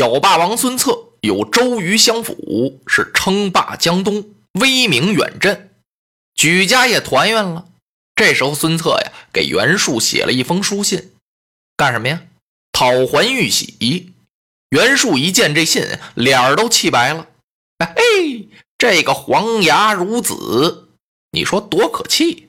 [0.00, 5.74] 小霸王孙策有周瑜相辅，是称霸江东，威名远震，
[6.34, 7.66] 举家也团圆了。
[8.14, 11.12] 这时候，孙策呀给袁术写了一封书信，
[11.76, 12.22] 干什么呀？
[12.72, 14.14] 讨还玉玺。
[14.70, 17.26] 袁术一见这信，脸儿都气白了。
[17.76, 17.92] 哎，
[18.78, 20.88] 这个黄牙孺子，
[21.32, 22.48] 你说多可气！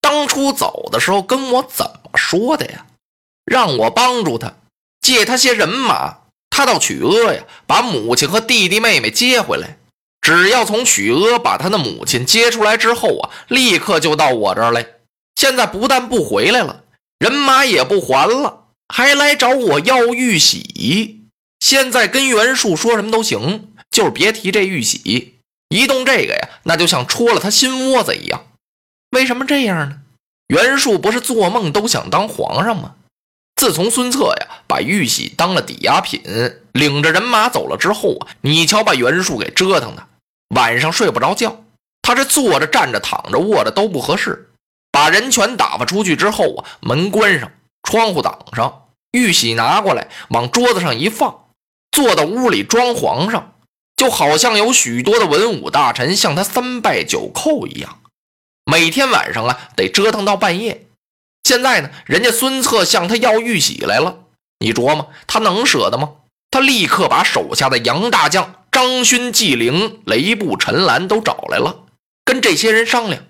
[0.00, 2.86] 当初走的时候跟我怎么说的呀？
[3.44, 4.54] 让我帮助他，
[5.00, 6.18] 借他些人马。
[6.56, 9.76] 他到曲阿呀，把母亲和弟弟妹妹接回来。
[10.22, 14.86] 只要从曲阿把他的母亲接出来之后啊，立刻就到我这儿来。
[15.34, 16.84] 现在不但不回来了，
[17.18, 21.26] 人马也不还了，还来找我要玉玺。
[21.60, 25.34] 现在跟袁术说什么都行，就是别提这玉玺。
[25.68, 28.46] 一动这个呀，那就像戳了他心窝子一样。
[29.10, 29.98] 为什么这样呢？
[30.46, 32.94] 袁术不是做梦都想当皇上吗？
[33.56, 36.22] 自从孙策呀把玉玺当了抵押品，
[36.72, 40.06] 领着人马走了之后啊，你瞧把袁术给折腾的，
[40.54, 41.64] 晚上睡不着觉。
[42.02, 44.50] 他这坐着、站着、躺着、卧着都不合适。
[44.92, 47.50] 把人全打发出去之后啊，门关上，
[47.82, 51.46] 窗户挡上，玉玺拿过来往桌子上一放，
[51.90, 53.54] 坐到屋里装皇上，
[53.96, 58.00] 就好像有许多的文武大臣向他三拜九叩一样。
[58.64, 60.86] 每天晚上啊，得折腾到半夜。
[61.44, 64.20] 现在呢，人家孙策向他要玉玺来了，
[64.58, 66.10] 你琢磨他能舍得吗？
[66.50, 71.84] 他立刻把手下的杨大将张勋、纪灵、雷布、陈兰都找来了，
[72.24, 73.22] 跟这些人商量，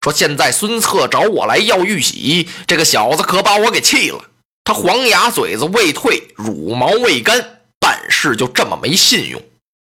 [0.00, 4.24] 说现在孙策找我来要玉玺，这个小子可把我给气了。
[4.64, 9.40] 他黄牙嘴子未退，乳毛未干，办事就这么没信用。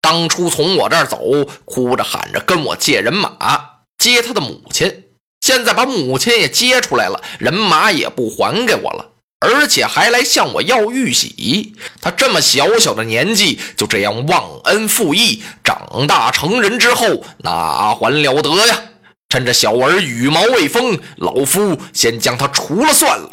[0.01, 1.19] 当初从我这儿走，
[1.65, 5.05] 哭着喊着跟我借人马接他的母亲。
[5.41, 11.75] 现在把母亲也接出来了，人马也不还给我了，而且还来向我要玉玺。
[12.01, 18.83] 他这么小小的年纪，就这样忘恩负义，长大成人之后哪还了得呀？
[19.29, 23.31] 趁着小儿羽毛未丰，老夫先将他除了算了。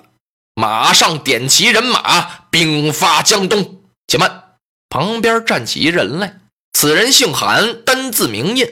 [0.54, 3.82] 马上点齐人马，兵发江东。
[4.08, 4.44] 且慢，
[4.90, 6.38] 旁边站起一人来，
[6.74, 8.68] 此人姓韩，单字明印。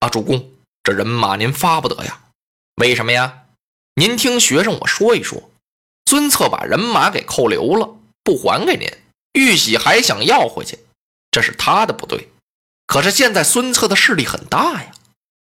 [0.00, 0.50] 啊，主公，
[0.82, 2.20] 这人马您发不得呀。
[2.76, 3.38] 为什么呀？
[3.94, 5.50] 您听学生我说一说。
[6.06, 8.88] 孙策把人马给扣留了，不还给您
[9.32, 10.78] 玉玺，还想要回去，
[11.30, 12.28] 这是他的不对。
[12.86, 14.92] 可是现在孙策的势力很大呀，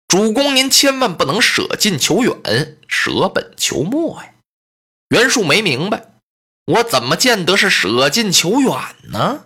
[0.07, 4.33] 主公您千万不能舍近求远，舍本求末呀。
[5.09, 6.05] 袁术没明白，
[6.65, 8.73] 我怎么见得是舍近求远
[9.11, 9.45] 呢？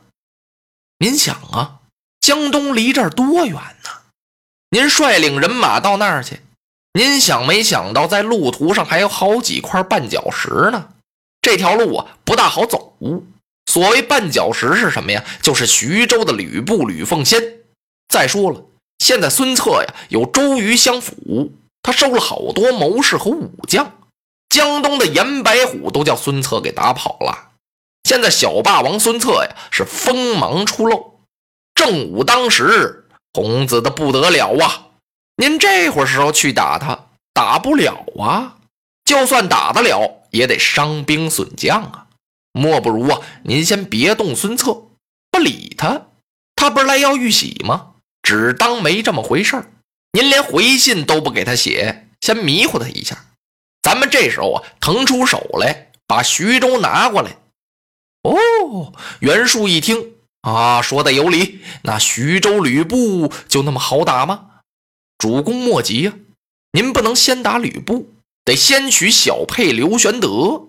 [0.99, 1.81] 您想啊，
[2.19, 3.89] 江东离这儿多远呢？
[4.69, 6.39] 您率领人马到那儿去。
[6.93, 10.93] 您想没想到，在路途上还有好几块绊脚石呢？
[11.41, 12.97] 这条路啊不大好走。
[13.65, 15.23] 所谓绊脚石是什么呀？
[15.41, 17.41] 就是徐州的吕布、吕奉先。
[18.09, 18.61] 再说了，
[18.99, 21.51] 现在孙策呀有周瑜相辅，
[21.81, 23.99] 他收了好多谋士和武将，
[24.49, 27.51] 江东的严白虎都叫孙策给打跑了。
[28.03, 31.21] 现在小霸王孙策呀是锋芒初露，
[31.73, 34.87] 正午当时，孔子的不得了啊！
[35.37, 38.57] 您这会儿时候去打他，打不了啊！
[39.05, 42.07] 就算打得了，也得伤兵损将啊！
[42.53, 44.87] 莫不如啊，您先别动孙策，
[45.29, 46.07] 不理他。
[46.55, 47.93] 他不是来要玉玺吗？
[48.21, 49.71] 只当没这么回事儿。
[50.13, 53.25] 您连回信都不给他写，先迷糊他一下。
[53.81, 57.37] 咱们这时候啊，腾出手来，把徐州拿过来。
[58.23, 61.61] 哦，袁术一听啊，说的有理。
[61.83, 64.49] 那徐州吕布就那么好打吗？
[65.17, 66.13] 主公莫急呀，
[66.73, 68.13] 您不能先打吕布，
[68.43, 70.67] 得先取小沛刘玄德。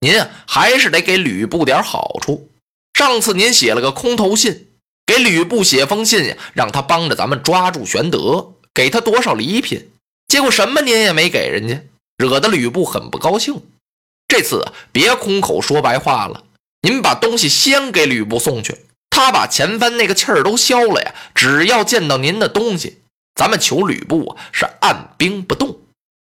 [0.00, 2.48] 您啊，还是得给吕布点好处。
[2.94, 4.68] 上次您写了个空头信，
[5.06, 9.90] 给吕布写封信呀，让他帮着咱们抓住玄德，给他多少礼品。
[10.28, 11.82] 结果什么您也没给人家，
[12.16, 13.62] 惹得吕布很不高兴。
[14.26, 16.44] 这次啊，别空口说白话了，
[16.82, 21.14] 您把东西先给吕布送去，他把前番那个气儿都消了呀。
[21.34, 23.02] 只要见到您的东西，
[23.34, 25.78] 咱们求吕布是按兵不动，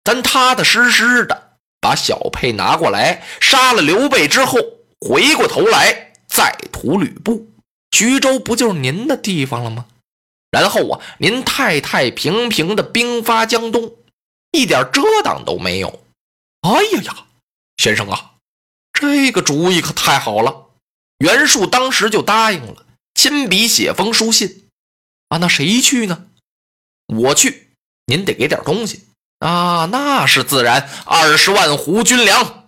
[0.04, 4.58] 咱踏踏实实的把小沛拿过来，杀了刘备之后，
[5.00, 7.50] 回过头来再屠吕布。
[7.90, 9.86] 徐州不就是您的地方了吗？
[10.50, 13.96] 然后啊，您太太平平的兵发江东，
[14.52, 16.04] 一点遮挡都没有。
[16.60, 17.26] 哎呀呀，
[17.76, 18.34] 先生啊，
[18.92, 20.66] 这个主意可太好了！
[21.18, 22.84] 袁术当时就答应了，
[23.14, 24.68] 亲笔写封书信。
[25.28, 26.26] 啊，那谁去呢？
[27.06, 27.70] 我去，
[28.06, 29.04] 您得给点东西
[29.44, 29.86] 啊！
[29.92, 32.64] 那是自然，二十万斛军粮。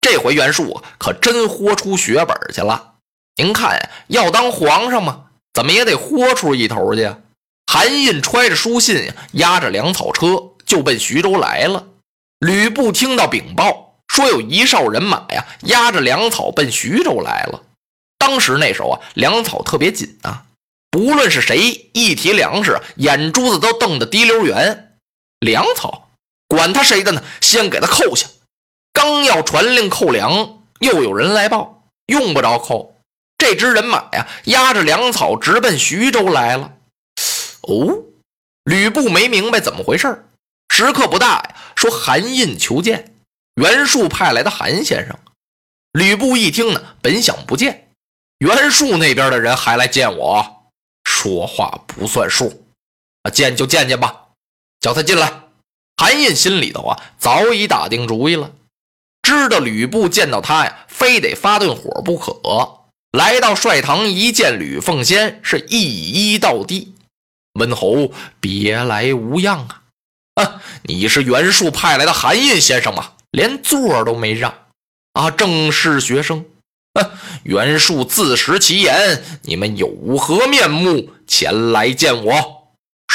[0.00, 2.92] 这回袁术，可真豁出血本去了。
[3.36, 7.12] 您看，要当皇上嘛，怎么也得豁出一头去。
[7.66, 11.84] 韩印揣着书信，押着粮草车就奔徐州来了。
[12.38, 17.60] 吕布听到禀报，说有一哨人马呀，押着粮草奔徐州来了。
[18.18, 20.44] 当时那时候啊，粮草特别紧啊，
[20.90, 24.96] 不论是谁一提粮食，眼珠子都瞪得滴溜圆。
[25.40, 26.09] 粮草，
[26.60, 27.22] 管他谁的呢？
[27.40, 28.28] 先给他扣下。
[28.92, 32.96] 刚要传令扣粮，又有人来报，用不着扣。
[33.38, 36.74] 这支人马呀，压着粮草直奔徐州来了。
[37.62, 38.04] 哦，
[38.64, 40.26] 吕布没明白怎么回事
[40.68, 43.14] 时刻不大呀，说韩印求见
[43.54, 45.18] 袁术派来的韩先生。
[45.92, 47.88] 吕布一听呢，本想不见，
[48.40, 50.64] 袁术那边的人还来见我，
[51.04, 52.66] 说话不算数
[53.22, 53.30] 啊！
[53.30, 54.26] 见就见见吧，
[54.78, 55.44] 叫他进来。
[56.00, 58.52] 韩印心里头啊，早已打定主意了，
[59.22, 62.40] 知道吕布见到他呀，非得发顿火不可。
[63.12, 65.78] 来到帅堂一见吕奉先，是一
[66.32, 66.94] 一到地。
[67.52, 68.10] 温侯，
[68.40, 69.82] 别来无恙啊！
[70.42, 73.12] 啊，你是袁术派来的韩印先生吗？
[73.30, 74.54] 连座都没让
[75.12, 75.30] 啊！
[75.30, 76.46] 正是学生。
[76.94, 77.10] 啊，
[77.42, 82.59] 袁术自食其言，你们有何面目前来见我？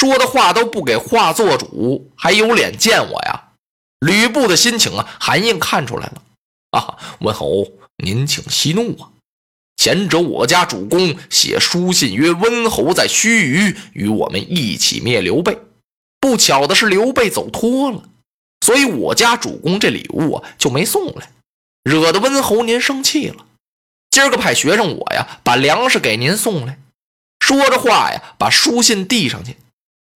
[0.06, 3.50] 说的话都不给话做主，还有脸见我呀？
[4.06, 6.22] 吕布的心情啊，韩印看出来了。
[6.69, 7.66] 啊，温侯，
[8.04, 9.10] 您请息怒啊！
[9.78, 15.57] 前者我家主公写书信曰：“温侯在须臾与我们一起灭刘备。”
[16.22, 18.04] 不巧的是，刘备走脱了，
[18.62, 21.31] 所以我家主公这礼物啊就没送来，
[21.84, 23.48] 惹得温侯您生气了。
[24.12, 26.78] 今儿个派学生我呀，把粮食给您送来。
[27.40, 29.57] 说着话呀，把书信递上去。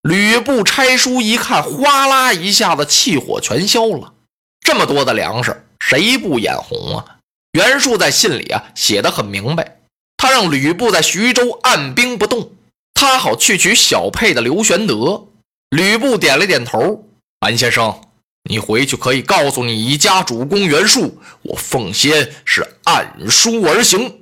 [0.01, 4.13] 吕布拆书一看，哗啦一下子气火全消了。
[4.61, 7.17] 这么多的粮食，谁不眼红啊？
[7.51, 9.79] 袁术在信里啊写的很明白，
[10.15, 12.51] 他让吕布在徐州按兵不动，
[12.93, 15.25] 他好去取小沛的刘玄德。
[15.69, 17.05] 吕布点了点头
[17.41, 18.01] ：“安先生，
[18.49, 24.21] 你回去可以告诉你家主公袁术，我奉先是按书而行。”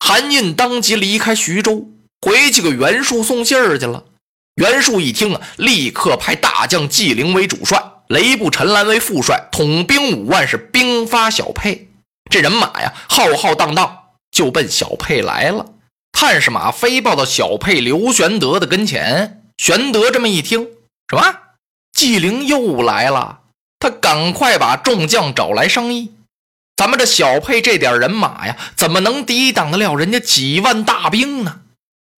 [0.00, 1.88] 韩印当即离开徐州，
[2.20, 4.04] 回去给袁术送信儿去了。
[4.58, 11.88] 袁术一听啊，立刻派大将纪灵为主帅，雷部陈兰为副帅，统兵五万，是兵发小沛。
[12.28, 13.98] 这人马呀，浩浩荡荡
[14.32, 15.66] 就奔小沛来了。
[16.10, 20.66] 探视马飞报到小沛刘玄德的跟前，玄德这么一听，
[21.08, 21.36] 什么？
[21.92, 23.42] 纪灵又来了？
[23.78, 26.10] 他赶快把众将找来商议。
[26.74, 31.60] 咱们这小沛这点人马呀，怎么能抵挡得了人家几万大兵呢？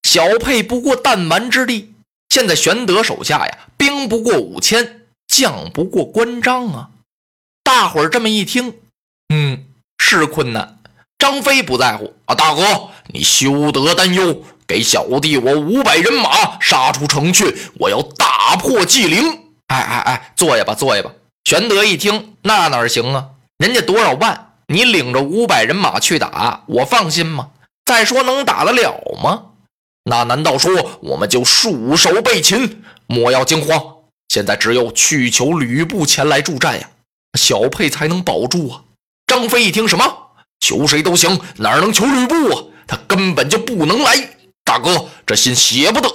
[0.03, 1.90] 小沛不过弹丸之地，
[2.31, 6.91] 现在玄德手下呀，兵不过五千，将不过关张啊！
[7.63, 8.75] 大伙儿这么一听，
[9.29, 9.67] 嗯。
[10.03, 10.79] 是困难，
[11.19, 12.35] 张飞不在乎啊！
[12.35, 19.23] 大哥，你休得担忧，给小弟我五百人马杀出城去，我要大破纪灵！
[19.69, 21.13] 哎哎哎，坐下吧，坐下吧。
[21.45, 23.29] 玄德一听，那哪行啊？
[23.59, 27.51] 人家多少万，你领着五百人马去打，我放心吗？
[27.85, 29.50] 再说能打得了吗？
[30.05, 32.83] 那难道说我们就束手被擒？
[33.07, 33.83] 莫要惊慌，
[34.29, 36.91] 现在只有去求吕布前来助战呀，
[37.39, 38.85] 小沛才能保住啊！
[39.27, 42.65] 张飞一听，什么求谁都行，哪能求吕布啊？
[42.87, 44.37] 他根本就不能来。
[44.65, 46.09] 大哥，这信写不得，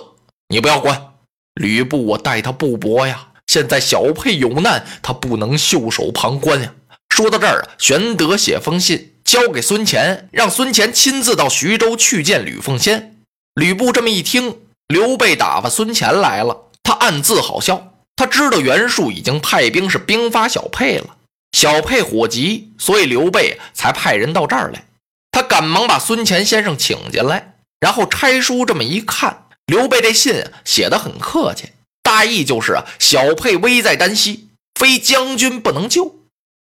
[0.49, 1.13] 你不要管。
[1.55, 3.27] 吕布，我待他不薄呀。
[3.47, 6.73] 现在小沛有难，他不能袖手旁观呀。
[7.09, 13.14] 说到这儿啊，玄德写封信交给孙乾，让孙乾亲自到徐州去见吕奉先。
[13.55, 17.93] 吕布这么一听，刘备打发孙乾来了，他暗自好笑。
[18.17, 21.15] 他知道袁术已经派兵是兵发小沛了。
[21.53, 24.85] 小沛火急，所以刘备才派人到这儿来。
[25.31, 31.69] 他赶忙把孙乾先生请进来，然后拆书这么一看，刘备这信写的很客气，
[32.03, 36.15] 大意就是，小沛危在旦夕，非将军不能救。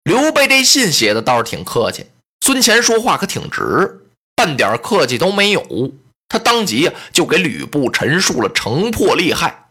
[0.04, 2.06] 刘备这信写的倒是挺客气，
[2.40, 5.92] 孙乾说话可挺直，半点客气都没有。
[6.30, 9.66] 他当即呀就给吕布陈述了城破利害。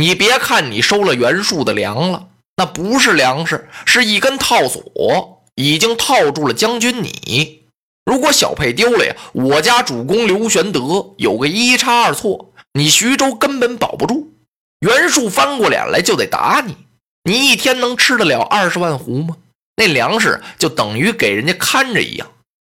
[0.00, 7.64] 你别看你收了袁术的粮了，那不是粮食，是一根套索，已经套住了将军你。
[8.04, 14.32] 如果小沛丢了呀，我家主公刘玄德有个一差二错，你徐州根本保不住。
[14.80, 16.76] 袁术翻过脸来就得打你，
[17.24, 19.36] 你一天能吃得了二十万斛吗？
[19.76, 22.28] 那粮食就等于给人家看着一样。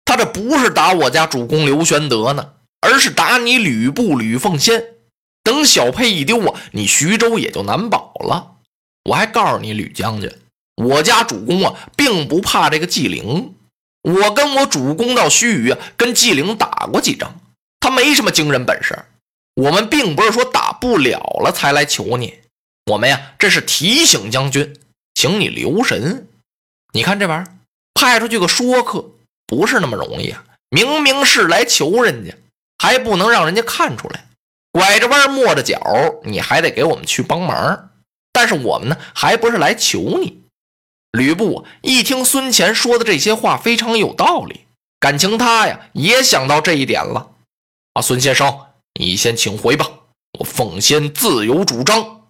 [0.05, 4.85] 他这不是打我家主公刘玄德呢，而是打你吕布吕奉先。
[5.43, 8.57] 等小沛一丢啊，你徐州也就难保了。
[9.05, 10.31] 我还告诉你吕将军，
[10.77, 13.55] 我家主公啊，并不怕这个纪灵。
[14.03, 17.41] 我跟我主公到须臾啊，跟纪灵打过几仗，
[17.81, 19.07] 他没什么惊人本事。
[19.55, 22.35] 我们并不是说打不了了才来求你，
[22.87, 24.77] 我们呀，这是提醒将军，
[25.15, 26.29] 请你留神。
[26.93, 27.57] 你看这玩意儿，
[27.95, 29.13] 派出去个说客。
[29.47, 30.45] 不是那么容易啊！
[30.69, 32.37] 明明是来求人家，
[32.79, 34.27] 还不能让人家看出来，
[34.73, 35.81] 拐着弯抹着角，
[36.25, 37.91] 你还得给我们去帮忙。
[38.33, 40.43] 但是我们呢，还不是来求你。
[41.13, 44.67] 吕布一听孙乾说的这些话非常有道理，
[45.01, 47.31] 感情他呀也想到这一点了。
[47.95, 48.67] 啊，孙先生，
[49.01, 49.89] 你先请回吧，
[50.39, 52.29] 我奉先自有主张。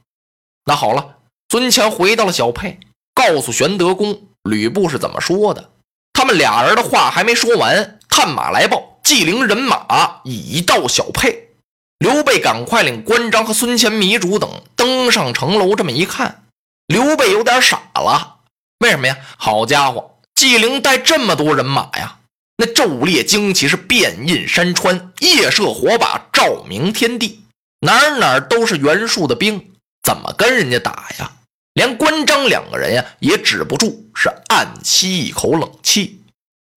[0.64, 1.17] 那好了，
[1.50, 2.78] 孙乾回到了小沛，
[3.12, 5.73] 告诉玄德公吕布是怎么说的。
[6.12, 11.54] 他们俩人的话还没说完，探马来报，纪灵人马已到小沛。
[11.98, 15.74] 刘备赶快领关张和孙乾、糜竺等登上城楼。
[15.74, 16.44] 这么一看，
[16.88, 18.40] 刘备有点傻了。
[18.80, 19.16] 为什么呀？
[19.38, 22.18] 好家伙，纪灵带这么多人马呀！
[22.58, 27.44] 那昼猎旌旗是遍印山川，夜射火把照明天地，
[27.80, 29.70] 哪哪都是袁术的兵，
[30.02, 31.32] 怎么跟人家打呀？
[31.72, 36.20] 连关张两个人呀，也止不住是暗吸一口冷气。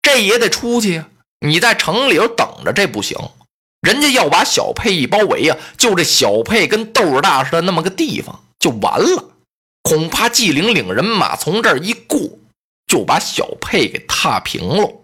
[0.01, 1.09] 这也得出去呀！
[1.41, 3.17] 你在城里头等着，这不行。
[3.81, 9.31] 人家要把小沛一包围呀，就这小沛跟豆大似的那么个地方就完了。
[9.83, 12.21] 恐怕纪灵领人马从这儿一过，
[12.87, 15.01] 就把小沛给踏平喽。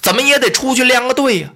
[0.00, 1.52] 怎么也得出去练个队呀！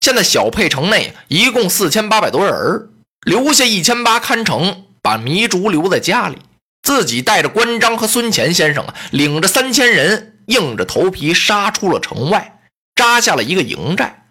[0.00, 2.90] 现在小沛城内一共四千八百多人，
[3.26, 6.38] 留下一千八看城，把糜竺留在家里。
[6.82, 12.60] 自己带着关张和孙乾先生啊，领着三千人，硬着头皮杀出了城外，
[12.94, 14.22] 扎下了一个营寨。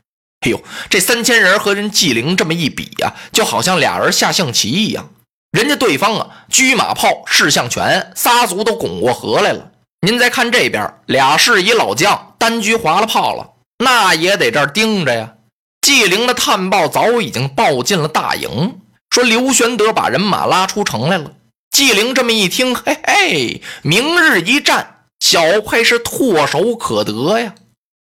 [0.42, 5.10] 哎呦，这三千人和人纪灵这么一比呀，就好像俩人下象棋一样。
[5.52, 9.72] 人家对方啊，车马炮、士象全，仨族都拱过河来了。
[10.02, 15.36] 您再看这边，俩是一老将单车划了炮了，那也得这儿盯着呀。
[15.80, 18.80] 纪灵的探报早已经报进了大营，
[19.12, 21.32] 说刘玄德把人马拉出城来了。
[21.72, 27.54] 纪灵这么一听，嘿嘿，明日一战，小沛是唾手可得呀，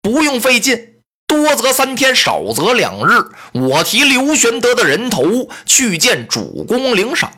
[0.01, 7.32] 不用费劲，多则三天，少则两日，我提刘玄德的人头去见主公领赏。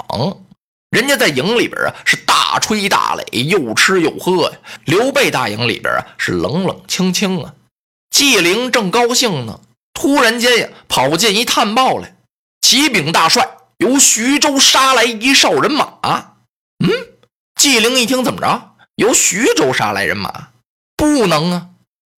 [0.91, 4.57] 人家在营里边啊是大吹大擂，又吃又喝呀。
[4.85, 7.53] 刘备大营里边啊是冷冷清清啊。
[8.09, 9.59] 纪灵正高兴呢，
[9.93, 12.15] 突然间呀跑进一探报来，
[12.61, 13.57] 启禀大帅。
[13.77, 15.99] 由徐州杀来一哨人马，
[16.83, 16.89] 嗯，
[17.55, 18.75] 纪灵一听怎么着？
[18.95, 20.49] 由徐州杀来人马，
[20.97, 21.69] 不能啊！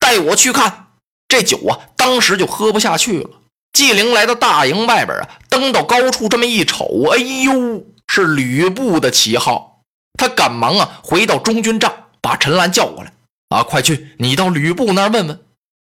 [0.02, 0.88] 带我去看
[1.30, 1.80] 这酒啊！
[1.96, 3.30] 当时就喝不下去了。
[3.72, 9.84] 纪灵来到大营外边啊，登到高处这么一瞅，哎呦，是吕布的旗号。
[10.20, 13.14] 他赶忙啊回到中军帐，把陈兰叫过来
[13.50, 15.40] 啊，快去，你到吕布那儿问问，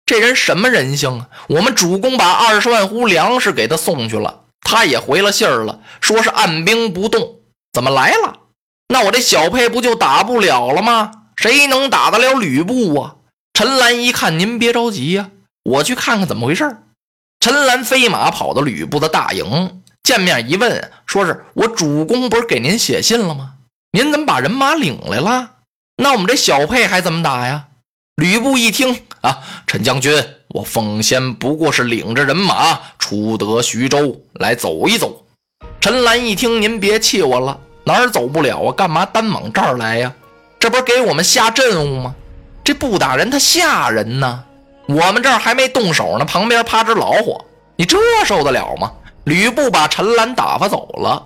[0.06, 1.30] 这人什么人性啊？
[1.50, 4.42] 我们主公把二十万斛粮食给他送去了。
[4.62, 7.42] 他也回了信儿了，说是按兵不动。
[7.72, 8.40] 怎么来了？
[8.88, 11.12] 那我这小沛不就打不了了吗？
[11.36, 13.16] 谁能打得了吕布啊？
[13.56, 15.32] 陈兰一看，您别着急呀，
[15.64, 16.78] 我去看看怎么回事。
[17.40, 23.54] 陈兰飞马跑到吕布的大营，见面一问，说是我主公不是给您写信了吗？
[23.94, 25.52] 您怎么把人马领来了？
[25.96, 27.68] 那我们这小沛还怎么打呀？
[28.18, 30.22] 吕布一听啊，陈将军。
[30.50, 35.26] 我奉先不过是领着人马出得徐州来走一走。
[35.80, 38.74] 陈兰一听，您别气我了，哪儿走不了啊？
[38.74, 40.14] 干嘛单往这儿来呀？
[40.60, 42.14] 这不是给我们下阵务吗？
[42.66, 44.44] 这不打人，他吓人呢。
[44.88, 47.40] 我们这儿还没动手呢，旁边趴只老虎，
[47.76, 48.92] 你这受得了吗？
[49.26, 51.24] 吕布把陈兰打发走了，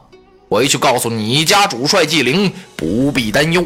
[0.49, 3.65] 回去告诉你家主帅纪灵，不必担忧。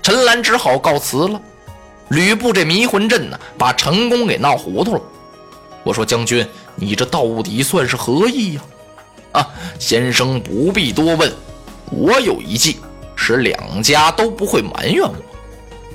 [0.00, 1.40] 陈兰只好告辞了。
[2.08, 5.02] 吕布这迷魂阵呢，把陈宫给闹糊涂了。
[5.82, 6.46] 我说将军，
[6.76, 8.62] 你这到底算是何意呀？
[9.32, 11.32] 啊，先生不必多问，
[11.90, 12.78] 我有一计，
[13.16, 15.14] 使两家都不会埋怨我。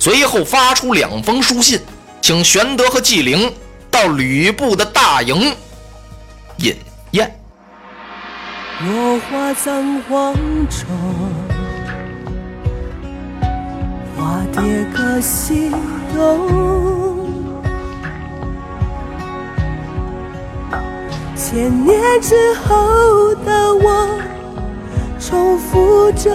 [0.03, 1.79] 随后发出两封书信，
[2.22, 3.50] 请玄德和纪灵
[3.89, 5.55] 到吕布的大营
[6.57, 6.75] 饮
[7.12, 7.39] 燕。
[8.81, 10.36] 落花葬黄
[10.69, 10.86] 冢，
[14.17, 14.62] 花蝶
[14.93, 15.72] 各西
[16.13, 17.31] 东。
[21.33, 24.19] 千年之后的我，
[25.17, 26.29] 重复着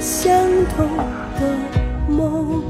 [0.00, 0.34] 相
[0.74, 0.96] 同
[1.38, 2.60] 的梦。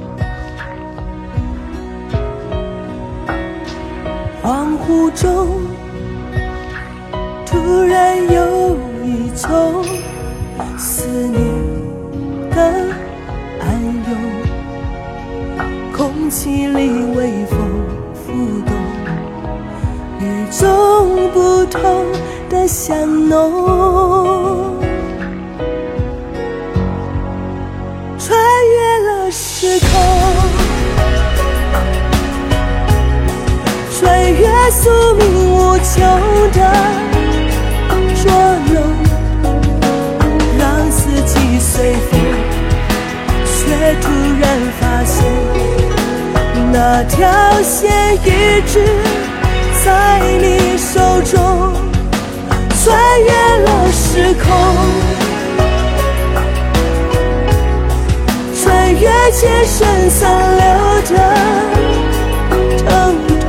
[4.49, 5.61] 恍惚中，
[7.45, 9.85] 突然有一种
[10.79, 11.39] 思念
[12.49, 12.57] 的
[13.61, 13.79] 暗
[14.09, 14.17] 涌，
[15.93, 17.59] 空气里微风
[18.15, 18.33] 浮
[18.65, 18.73] 动，
[20.19, 22.07] 与众不同
[22.49, 24.08] 的香浓，
[47.01, 48.85] 那条线一直
[49.85, 51.73] 在你手中。
[52.83, 53.31] 穿越
[53.63, 54.47] 了时空，
[58.61, 59.79] 穿越千生
[60.11, 60.21] 残
[60.57, 60.67] 留
[61.03, 61.15] 的
[62.79, 62.89] 疼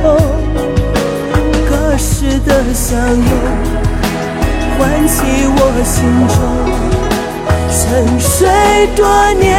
[1.68, 3.24] 隔世的相拥，
[4.78, 4.78] 唤
[5.08, 5.16] 起
[5.56, 6.38] 我心中
[7.68, 7.76] 沉
[8.20, 8.28] 睡
[8.94, 9.02] 多
[9.32, 9.58] 年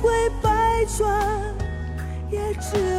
[0.00, 1.54] 千回百转，
[2.30, 2.89] 也只